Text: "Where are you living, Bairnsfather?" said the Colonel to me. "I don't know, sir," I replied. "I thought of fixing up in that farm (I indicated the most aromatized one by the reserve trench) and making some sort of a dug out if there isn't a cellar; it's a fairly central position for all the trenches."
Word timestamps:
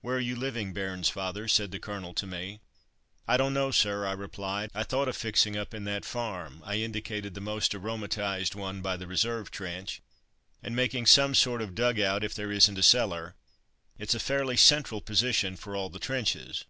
"Where 0.00 0.16
are 0.16 0.20
you 0.20 0.34
living, 0.34 0.74
Bairnsfather?" 0.74 1.48
said 1.48 1.70
the 1.70 1.78
Colonel 1.78 2.12
to 2.14 2.26
me. 2.26 2.58
"I 3.28 3.36
don't 3.36 3.54
know, 3.54 3.70
sir," 3.70 4.04
I 4.08 4.12
replied. 4.12 4.70
"I 4.74 4.82
thought 4.82 5.06
of 5.06 5.16
fixing 5.16 5.54
up 5.56 5.72
in 5.72 5.84
that 5.84 6.04
farm 6.04 6.62
(I 6.64 6.74
indicated 6.78 7.34
the 7.34 7.40
most 7.40 7.70
aromatized 7.70 8.56
one 8.56 8.82
by 8.82 8.96
the 8.96 9.06
reserve 9.06 9.52
trench) 9.52 10.02
and 10.64 10.74
making 10.74 11.06
some 11.06 11.32
sort 11.32 11.62
of 11.62 11.68
a 11.68 11.72
dug 11.74 12.00
out 12.00 12.24
if 12.24 12.34
there 12.34 12.50
isn't 12.50 12.76
a 12.76 12.82
cellar; 12.82 13.36
it's 14.00 14.16
a 14.16 14.18
fairly 14.18 14.56
central 14.56 15.00
position 15.00 15.54
for 15.54 15.76
all 15.76 15.90
the 15.90 16.00
trenches." 16.00 16.64